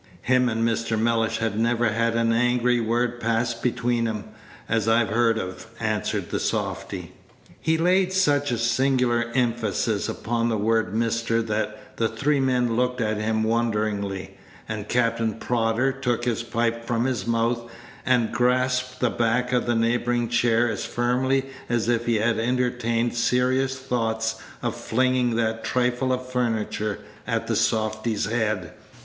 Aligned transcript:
"Him 0.23 0.49
and 0.49 0.67
Mr. 0.67 0.97
Mellish 0.99 1.37
had 1.37 1.59
never 1.59 1.89
had 1.89 2.15
an 2.15 2.33
angry 2.33 2.79
word 2.79 3.19
pass 3.19 3.53
between 3.53 4.07
'em, 4.07 4.23
as 4.67 4.87
I've 4.87 5.09
heard 5.11 5.37
of," 5.37 5.67
answered 5.79 6.31
the 6.31 6.39
softy. 6.39 7.13
He 7.59 7.77
laid 7.77 8.11
such 8.11 8.51
a 8.51 8.57
singular 8.57 9.31
emphasis 9.35 10.09
upon 10.09 10.49
the 10.49 10.57
word 10.57 10.95
Mr. 10.95 11.45
that 11.45 11.95
the 11.97 12.07
three 12.07 12.39
men 12.39 12.75
looked 12.75 12.99
at 12.99 13.17
him 13.17 13.43
wonderingly, 13.43 14.35
and 14.67 14.87
Captain 14.89 15.35
Prodder 15.35 15.91
took 15.91 16.25
his 16.25 16.41
pipe 16.41 16.83
from 16.83 17.05
his 17.05 17.27
mouth, 17.27 17.69
and 18.03 18.31
grasped 18.31 19.01
the 19.01 19.11
back 19.11 19.53
of 19.53 19.69
a 19.69 19.75
neighboring 19.75 20.29
chair 20.29 20.67
as 20.67 20.83
firmly 20.83 21.45
as 21.69 21.87
if 21.87 22.07
he 22.07 22.15
had 22.15 22.39
entertained 22.39 23.13
serious 23.13 23.77
thoughts 23.77 24.41
of 24.63 24.75
flinging 24.75 25.35
that 25.35 25.63
trifle 25.63 26.11
of 26.11 26.27
furniture 26.27 26.97
at 27.27 27.45
the 27.45 27.55
softy's 27.55 28.25
head. 28.25 28.73